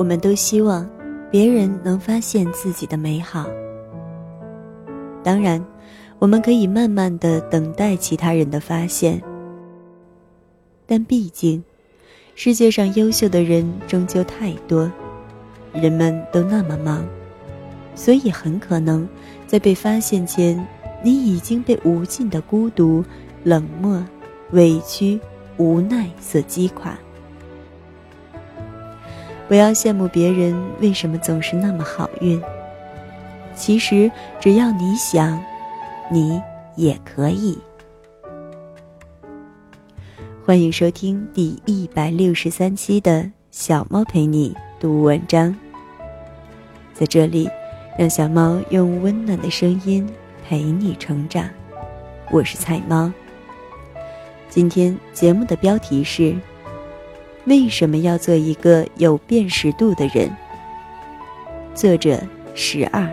[0.00, 0.88] 我们都希望
[1.30, 3.46] 别人能发现自己的美好。
[5.22, 5.62] 当然，
[6.18, 9.20] 我们可以慢慢的等待其他人的发现。
[10.86, 11.62] 但毕竟，
[12.34, 14.90] 世界上优秀的人终究太多，
[15.74, 17.04] 人们都那么忙，
[17.94, 19.06] 所以很可能
[19.46, 20.66] 在被发现前，
[21.04, 23.04] 你已经被无尽的孤独、
[23.44, 24.02] 冷漠、
[24.52, 25.20] 委屈、
[25.58, 26.98] 无奈所击垮。
[29.50, 32.40] 不要羡慕别人为什么总是那么好运。
[33.56, 34.08] 其实
[34.38, 35.42] 只要你想，
[36.08, 36.40] 你
[36.76, 37.58] 也可以。
[40.46, 45.52] 欢迎收听第一百六十三期的小猫陪你读文章。
[46.94, 47.50] 在这里，
[47.98, 50.08] 让小猫用温暖的声音
[50.46, 51.50] 陪你成长。
[52.30, 53.12] 我是菜猫。
[54.48, 56.36] 今天节目的标题是：
[57.50, 60.30] 为什么要做一个有辨识度的人？
[61.74, 62.16] 作者
[62.54, 63.04] 十二。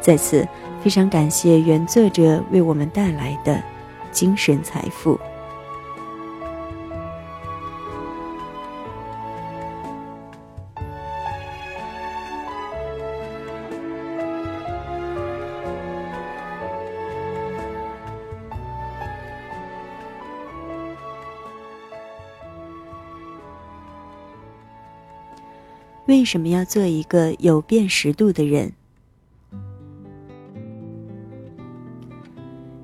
[0.00, 0.46] 在此，
[0.80, 3.60] 非常感谢原作者为我们带来的
[4.12, 5.18] 精神财富。
[26.06, 28.72] 为什么要做一个有辨识度的人？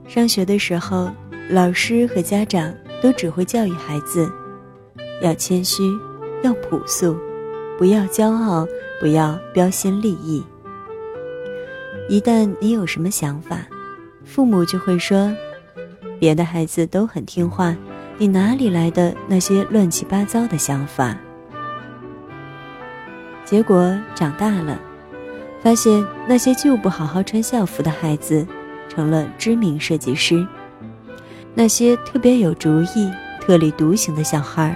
[0.08, 1.08] 上学的时候，
[1.48, 4.28] 老师和家长都只会教育孩子，
[5.22, 5.84] 要谦虚，
[6.42, 7.16] 要朴素，
[7.78, 8.66] 不要骄傲，
[9.00, 10.44] 不要标新立异。
[12.08, 13.64] 一旦你有什么想法，
[14.24, 15.32] 父母就会说
[16.18, 17.76] ：“别的孩子都很听话，
[18.18, 21.16] 你哪里来的那些乱七八糟的想法？”
[23.52, 24.80] 结果长大了，
[25.60, 28.46] 发现那些就不好好穿校服的孩子。
[28.88, 30.46] 成了知名设计师，
[31.54, 33.10] 那些特别有主意、
[33.40, 34.74] 特立独行的小孩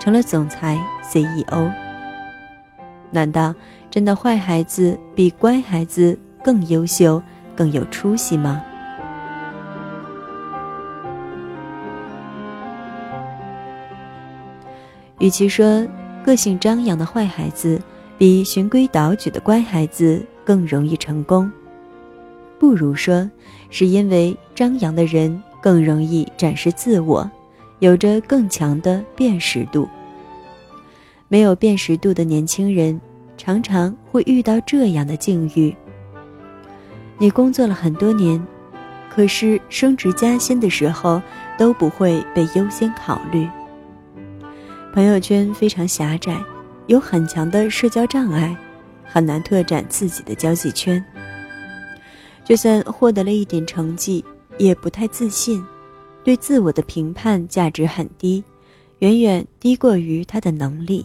[0.00, 1.70] 成了总裁、CEO。
[3.12, 3.54] 难道
[3.90, 7.22] 真的坏孩子比乖孩子更优秀、
[7.54, 8.60] 更有出息吗？
[15.20, 15.86] 与其说
[16.24, 17.80] 个性张扬的坏孩子
[18.18, 21.50] 比循规蹈矩的乖孩子更容易成功。
[22.58, 23.30] 不如说，
[23.68, 27.30] 是因为张扬的人更容易展示自我，
[27.80, 29.86] 有着更强的辨识度。
[31.28, 32.98] 没有辨识度的年轻人，
[33.36, 35.74] 常常会遇到这样的境遇：
[37.18, 38.42] 你工作了很多年，
[39.10, 41.20] 可是升职加薪的时候
[41.58, 43.46] 都不会被优先考虑。
[44.94, 46.34] 朋友圈非常狭窄，
[46.86, 48.56] 有很强的社交障碍，
[49.04, 51.04] 很难拓展自己的交际圈。
[52.44, 54.24] 就算获得了一点成绩，
[54.56, 55.64] 也不太自信，
[56.22, 58.42] 对自我的评判价值很低，
[59.00, 61.04] 远远低过于他的能力。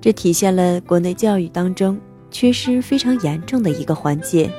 [0.00, 1.98] 这体现了国内教育当中
[2.30, 4.50] 缺失非常严重的一个环节：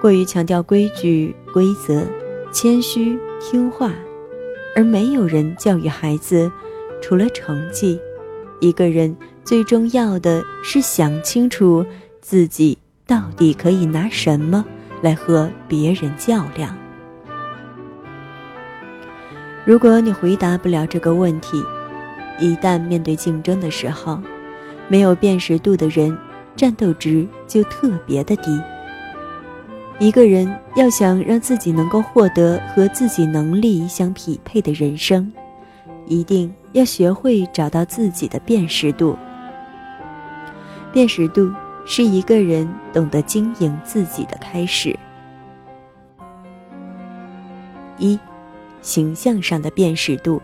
[0.00, 2.02] 过于强调规矩、规则、
[2.50, 3.92] 谦虚、听话，
[4.74, 6.50] 而没有人教育孩子，
[7.02, 8.00] 除了成绩，
[8.62, 9.14] 一个人
[9.44, 11.84] 最重要的是想清楚
[12.20, 12.78] 自己。
[13.04, 14.64] 到底可以拿什么
[15.02, 16.74] 来和别人较量？
[19.66, 21.62] 如果你回答不了这个问题，
[22.38, 24.18] 一旦面对竞争的时候，
[24.88, 26.16] 没有辨识度的人，
[26.56, 28.58] 战斗值就特别的低。
[29.98, 35.30] 一个人要想让自己能够获得和自己能力相匹配的人生，
[36.12, 39.16] 一定要学会找到自己的辨识度。
[40.92, 41.52] 辨识度。
[41.84, 44.96] 是一个人懂得经营自己的开始。
[47.98, 48.16] 一，
[48.80, 50.40] 形象上的辨识度。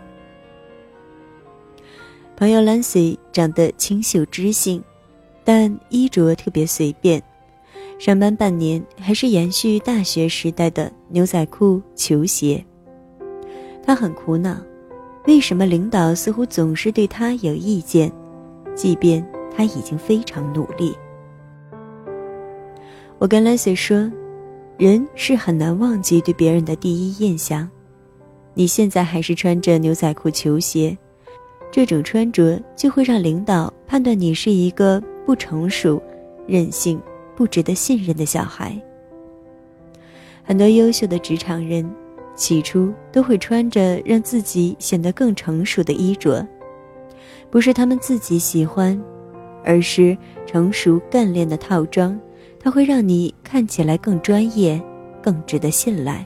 [2.35, 4.83] 朋友 Lancy 长得清秀知性，
[5.45, 7.23] 但衣着特别随便，
[7.97, 12.65] 上班半年还是延续大学时代的牛仔裤、球鞋。
[13.81, 14.57] 他很苦恼，
[15.25, 18.11] 为什么领导似乎总是对他有意见，
[18.73, 19.25] 即便
[19.55, 20.95] 他已经非常努力。
[23.17, 24.09] 我跟 Lacy 说，
[24.77, 27.69] 人是很难忘记对别人的第一印象。
[28.53, 30.97] 你现在还是穿着牛仔裤、球鞋，
[31.69, 36.01] 这种穿着就会让领导判断你是一个不成熟、
[36.47, 36.99] 任性、
[37.35, 38.81] 不值得信任的小孩。
[40.43, 41.87] 很多优秀的职场人，
[42.39, 46.47] 起初都会穿着让自己显得更成熟的衣着，
[47.51, 48.97] 不是他们自己喜欢，
[49.61, 52.17] 而是成熟干练的套装，
[52.57, 54.81] 它会让你看起来更专业、
[55.21, 56.25] 更值得信赖。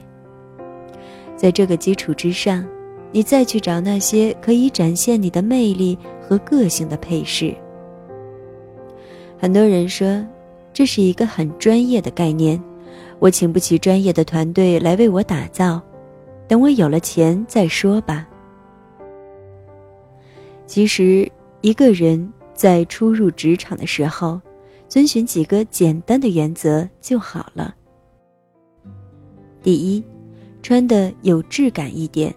[1.36, 2.64] 在这个基础之上，
[3.10, 7.52] 你再去找那些可以展现你的魅力和个性的配饰。
[9.36, 10.24] 很多人说，
[10.72, 12.62] 这是一个很专业的概念，
[13.18, 15.82] 我请不起专业的团队来为我打造，
[16.54, 18.24] 等我有了钱再说吧。
[20.66, 21.28] 其实，
[21.62, 24.40] 一个人在初入职场的时候，
[24.88, 27.74] 遵循几个简单的原则就好了。
[29.64, 30.04] 第一，
[30.62, 32.32] 穿的有质感一点，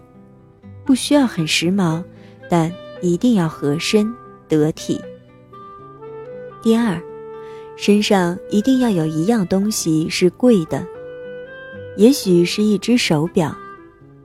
[0.84, 2.02] 不需要很时髦，
[2.50, 4.12] 但一定要合身
[4.48, 5.00] 得体。
[6.60, 7.00] 第二，
[7.76, 10.84] 身上一定要有一样东西是贵的，
[11.96, 13.56] 也许是一只手表，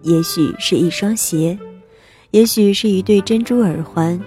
[0.03, 1.57] 也许是一双鞋，
[2.31, 4.19] 也许是一对珍珠耳环，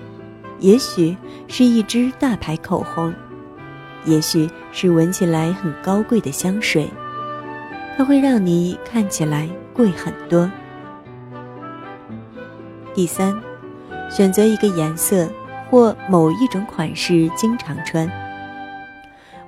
[0.58, 3.14] 也许是一支大牌口红，
[4.05, 6.88] 也许是闻起来很高贵的香水，
[7.96, 10.50] 它会让你看起来贵很多。
[12.93, 13.34] 第三，
[14.11, 15.31] 选择一个颜色。
[15.69, 18.08] 或某一种款式经常穿。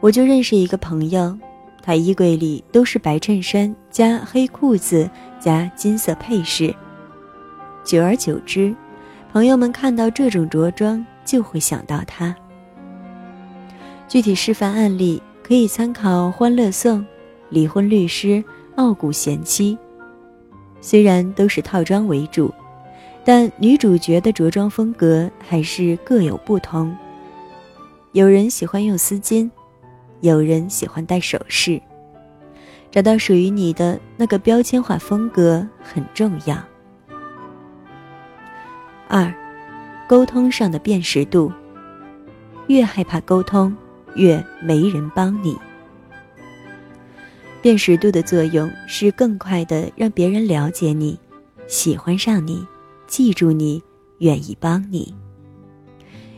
[0.00, 1.38] 我就认识一个朋友，
[1.80, 5.08] 他衣柜里都是白衬衫加黑裤子
[5.40, 6.74] 加金色配饰。
[7.84, 8.74] 久而久之，
[9.32, 12.34] 朋友们看到这种着装就会想到他。
[14.06, 17.00] 具体示范案例可以参考《欢乐颂》
[17.50, 18.28] 《离婚律师》
[18.76, 19.76] 《傲骨贤妻》，
[20.80, 22.52] 虽然都是套装为主。
[23.24, 26.96] 但女主角的着装风格还是各有不同。
[28.12, 29.50] 有人喜欢用丝巾，
[30.20, 31.78] 有人喜欢戴首饰。
[32.90, 36.56] 找到属于你的那个标签化风格很重要。
[39.08, 39.32] 二，
[40.08, 41.52] 沟通上的辨识度。
[42.66, 43.74] 越害怕沟通，
[44.14, 45.56] 越没人帮你。
[47.62, 51.18] 辨识度的作用是更快的让别人了解你，
[51.66, 52.66] 喜欢上你。
[53.06, 53.82] 记住你，
[54.18, 55.14] 愿意帮你。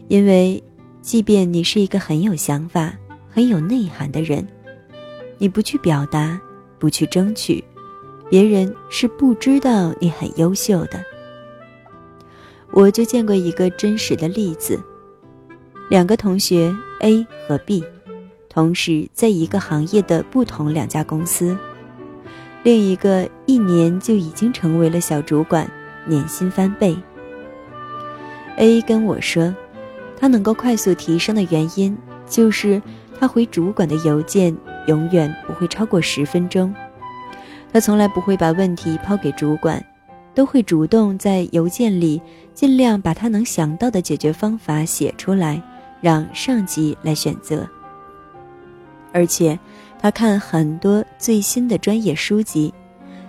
[0.06, 0.62] 因为，
[1.02, 2.94] 即便你是一个很有想法、
[3.28, 4.46] 很有内涵的人，
[5.40, 6.38] 你不去表达，
[6.78, 7.64] 不去争取，
[8.28, 11.02] 别人是不知道你很优秀的。
[12.72, 14.78] 我就见过一个真实的例子：
[15.88, 16.70] 两个同学
[17.00, 17.82] A 和 B，
[18.50, 21.56] 同时在一个行业的不同两家公司，
[22.62, 25.66] 另一个一年就已经成为了小主管。
[26.06, 26.96] 年薪翻倍。
[28.56, 29.54] A 跟我说，
[30.18, 31.96] 他能够快速提升的原因
[32.26, 32.80] 就是
[33.18, 36.74] 他回主管的邮件永远不会超过十分钟。
[37.72, 39.84] 他从来不会把问题抛给主管，
[40.34, 42.20] 都会主动在邮件里
[42.52, 45.62] 尽量把他能想到的解决方法写出来，
[46.00, 47.68] 让上级来选择。
[49.12, 49.58] 而且，
[49.98, 52.72] 他看很多最新的专业书籍。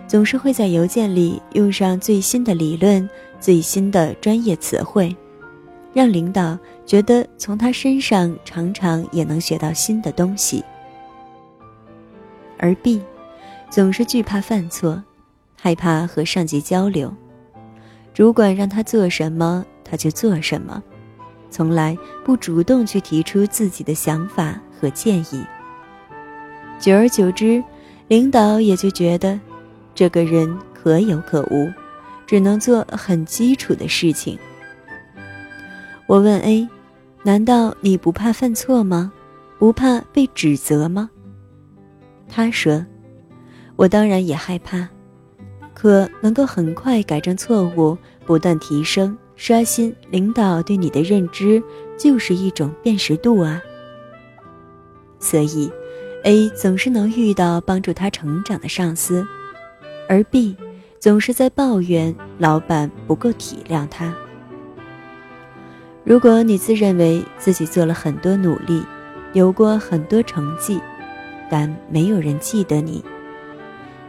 [0.08, 3.10] 总是会在邮件里用上最新的理论、
[3.40, 5.16] 最新的专业词汇，
[5.94, 10.62] 让领导觉得从他身上常常也能学到新的东西。
[12.62, 13.02] 而 B，
[13.70, 15.04] 总是惧怕犯错，
[15.60, 17.14] 害怕和上级交流，
[18.14, 20.82] 主管让他做什么他就做什么，
[21.50, 25.44] 从来不主动去提出自己的想法和建议。
[26.80, 27.64] 久而久之，
[28.08, 29.40] 领导也就觉得。
[29.94, 31.70] 这个人可有可无，
[32.26, 34.40] 只能做很基础的事情。
[36.08, 36.68] 我问 A：“
[37.24, 39.12] 难道你不怕犯错吗？
[39.60, 41.10] 不怕被指责吗？”
[42.34, 42.84] 他说
[43.76, 44.88] ：“我当然也害怕，
[45.74, 51.62] 可能够很快改正错误，不断提升、刷新领导对你的认知，
[51.98, 53.62] 就是一种辨识度啊。
[55.20, 55.70] 所以
[56.24, 59.28] ，A 总是能遇到帮助他成长的上司。”
[60.08, 60.56] 而 B
[61.00, 64.14] 总是在抱怨老板不够体谅他。
[66.04, 68.84] 如果你自认为自己做了很多努力，
[69.34, 70.82] 有过很多成绩，
[71.52, 73.04] 但没有人记得你，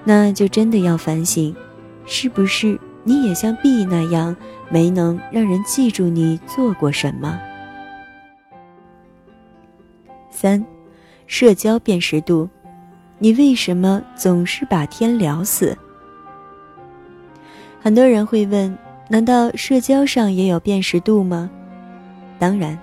[0.04, 1.52] 那就真的要反省，
[2.06, 4.36] 是不是你也像 B 那样
[4.70, 7.36] 没能让人记住你做过什么？
[10.30, 10.64] 三，
[11.26, 12.48] 社交辨识度，
[13.18, 15.76] 你为什么总是把天聊死？
[17.80, 21.50] 很多人会问：难道社交上也有辨识度吗？
[22.38, 22.78] 当然，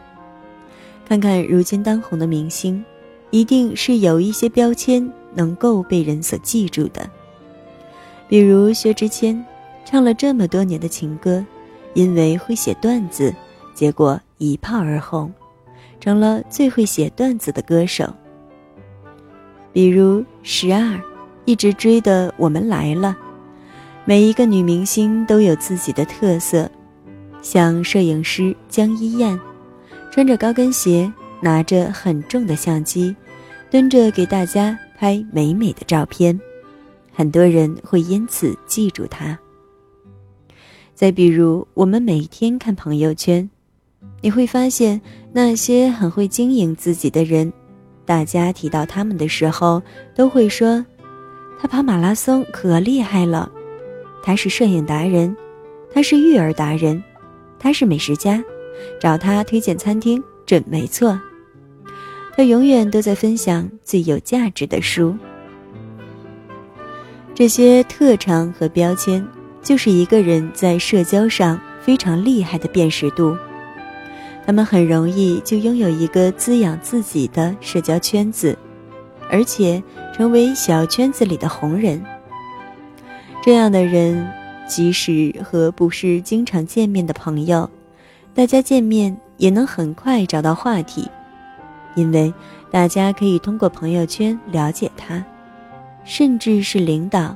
[1.08, 2.84] 看看如今当红的明星，
[3.32, 7.10] 一定是有一些标签能够被人所记住的。
[8.28, 9.44] 比如薛之谦，
[9.86, 11.44] 唱了这么多年的情歌，
[11.94, 13.34] 因为会写段子，
[13.74, 15.32] 结果一炮而红，
[16.00, 18.08] 成了最会写段子的歌手。
[19.72, 21.00] 比如十二，
[21.46, 23.16] 一直追的《我们来了》，
[24.06, 26.70] 每一个女明星都有自己的特色，
[27.42, 29.40] 像摄影师江一燕，
[30.12, 33.16] 穿着高跟鞋，拿着很重的相机，
[33.70, 36.40] 蹲着给大家拍美美的照片，
[37.14, 39.38] 很多人会因此记住他。
[40.94, 43.50] 再比如，我们每天看朋友圈，
[44.22, 45.00] 你会发现
[45.32, 47.54] 那些很会经营自己的人，
[48.06, 49.82] 大家提到他们的时候，
[50.14, 50.86] 都会说
[51.58, 53.50] ：“他跑马拉松可厉害了，
[54.22, 55.34] 他是摄影达人，
[55.94, 57.02] 他是育儿达人，
[57.58, 58.44] 他是美食家，
[59.00, 61.18] 找他推荐餐厅准没错。”
[62.40, 65.14] 他永远都在分享最有价值的书。
[67.36, 69.28] 这些特长和标签。
[69.62, 73.36] 就是一个人在社交上非常厉害的辨识度，
[74.46, 78.58] 他们很容易就拥有一个滋养自己的社交圈子，
[79.30, 79.84] 而且
[80.16, 82.02] 成为小圈子里的红人。
[83.44, 84.26] 这样的人，
[84.66, 87.70] 即使和不是经常见面的朋友，
[88.34, 91.06] 大家见面也能很快找到话题，
[91.96, 92.34] 因为
[92.72, 95.24] 大家可以通过朋友圈了解他，
[96.04, 97.36] 甚至是领导。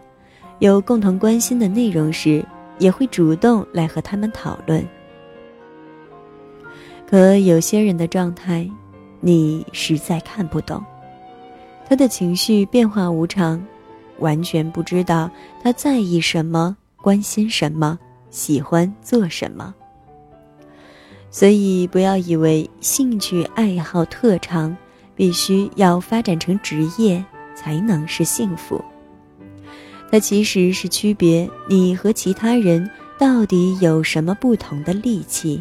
[0.59, 2.45] 有共同关心的内容时，
[2.79, 4.85] 也会主动来和他们讨论。
[7.05, 8.69] 可有些人的状态，
[9.19, 10.81] 你实在看不懂。
[11.87, 13.61] 他的情绪变化无常，
[14.19, 15.29] 完全不知道
[15.61, 19.75] 他在意什么、关心什么、喜欢做什么。
[21.33, 24.77] 所以，不要以为兴趣爱好特长
[25.15, 27.25] 必须要发展成职业
[27.55, 28.79] 才能是幸福。
[30.11, 32.87] 它其实是区别你和其他人
[33.17, 35.59] 到底有什么不同的利器。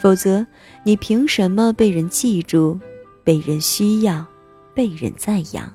[0.00, 0.46] 否则，
[0.84, 2.78] 你凭什么被人记住、
[3.24, 4.24] 被人需要、
[4.72, 5.72] 被人赞扬？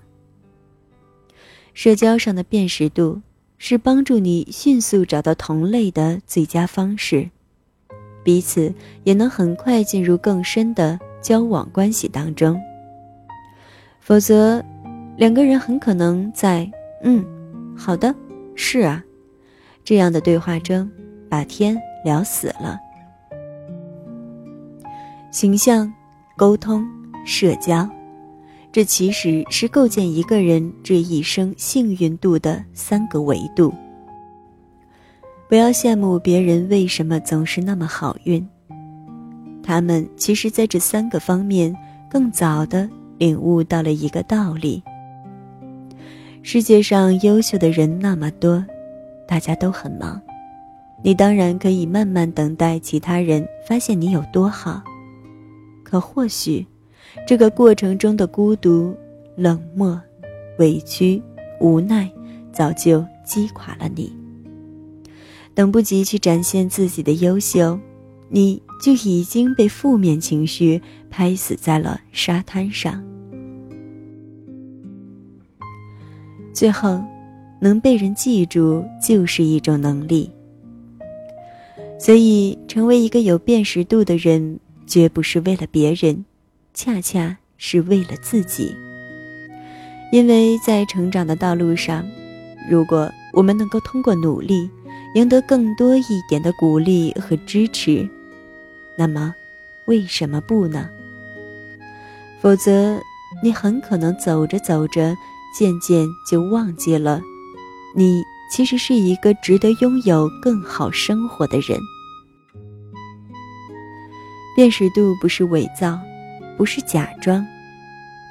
[1.74, 3.22] 社交上的辨识度
[3.58, 7.30] 是帮助你迅速找到同类的最佳方式，
[8.24, 12.60] 彼此也能很快进入更深的交往关系当中。
[14.00, 14.64] 否则，
[15.18, 16.70] 两个人很可能在。
[17.04, 17.26] 嗯，
[17.78, 18.16] 好的，
[18.56, 19.04] 是啊，
[19.84, 20.90] 这样的对话中，
[21.30, 22.80] 把天聊死了。
[25.32, 25.92] 形象、
[26.38, 26.86] 沟通、
[27.26, 27.90] 社交，
[28.72, 33.74] 这其实是构建一个人这一生幸运度的三个维度。
[35.54, 38.44] 不要羡慕别人为什么总是那么好运，
[39.62, 41.72] 他们其实在这三个方面
[42.10, 44.82] 更早的领悟到了一个道理。
[46.42, 48.66] 世界上优秀的人那么多，
[49.28, 50.20] 大家都很忙，
[51.04, 54.82] 你当然可以慢慢等待其他人发现你有多好。
[55.84, 56.66] 可或许，
[57.28, 58.92] 这个过程中的孤独、
[59.36, 60.02] 冷漠、
[60.58, 61.22] 委屈、
[61.60, 62.12] 无奈，
[62.52, 64.23] 早就击垮了你。
[65.56, 67.80] 等不及去展现自己的优秀，
[68.30, 73.04] 你就已经被负面情绪拍死在了沙滩上。
[76.52, 77.04] 最后，
[77.60, 80.30] 能被人记住就是一种能力。
[82.00, 86.26] 所以，成为一个有辨识度的人，绝不是为了别人，
[86.74, 88.76] 恰恰是为了自己。
[90.12, 92.06] 因为在成长的道路上，
[92.70, 94.70] 如果我们能够通过努力，
[95.14, 98.08] 赢得更多一点的鼓励和支持，
[98.98, 99.34] 那么，
[99.86, 100.90] 为什么不呢？
[102.42, 103.00] 否则，
[103.44, 105.16] 你很可能走着走着。
[105.56, 107.22] 渐渐就忘记了，
[107.96, 111.78] 你其实是一个值得拥有更好生活的人。
[114.56, 116.00] 辨识度不是伪造，
[116.58, 117.46] 不是假装，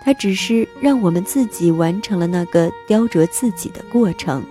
[0.03, 4.43] 它只是让我们自己完成了那个雕琢自己的过程，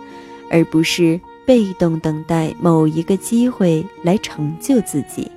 [0.49, 1.19] 而不是
[1.51, 5.29] 被动等待某一个机会来成就自己。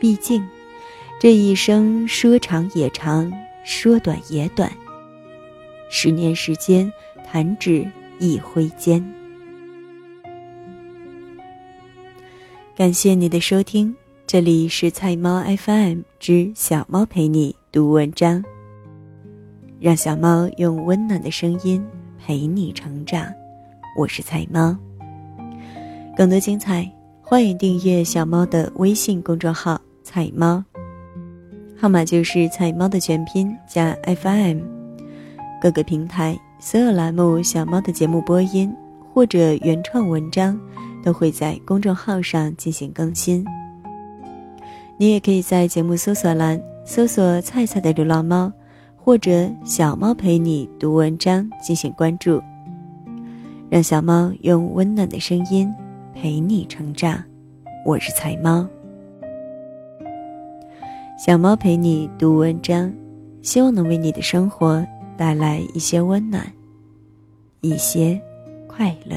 [0.00, 0.44] 毕竟，
[1.20, 4.72] 这一生说长也长，说短也短。
[5.88, 6.92] 十年时间，
[7.24, 7.88] 弹指
[8.18, 9.08] 一挥间。
[12.74, 13.94] 感谢你的收听，
[14.26, 18.42] 这里是菜猫 FM 之小猫陪你读文章，
[19.78, 21.86] 让小猫用温暖的声音
[22.18, 23.32] 陪你成长。
[23.96, 24.76] 我是菜猫，
[26.16, 26.90] 更多精彩，
[27.22, 30.62] 欢迎订阅小猫的微信公众号“菜猫”，
[31.80, 34.62] 号码就是菜猫的全拼加 FM。
[35.60, 38.74] 各个平台所有栏目小猫的节目播音
[39.12, 40.58] 或者原创文章，
[41.00, 43.46] 都会在公众号上进行更新。
[44.96, 48.52] 你也可以在节目搜索栏搜索“菜菜的流浪猫”
[48.98, 52.42] 或者“小猫陪你读文章”进行关注，
[53.70, 55.72] 让小猫用温暖的声音
[56.14, 57.22] 陪你成长。
[57.84, 58.66] 我是彩猫，
[61.18, 62.92] 小猫陪你读文章，
[63.42, 64.84] 希望能为你的生活
[65.16, 66.46] 带来一些温暖，
[67.62, 68.20] 一些
[68.66, 69.16] 快乐。